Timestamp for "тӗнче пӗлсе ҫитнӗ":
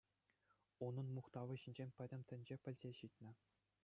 2.31-3.31